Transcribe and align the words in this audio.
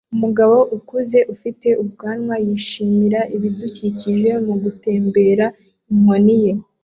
Umugabo 0.15 0.57
ukuze 0.77 1.19
ufite 1.33 1.67
ubwanwa 1.83 2.35
yishimira 2.45 3.19
ibidukikije 3.35 4.29
mugutembera 4.45 5.45
inkoni 5.91 6.37
ye 6.43 6.53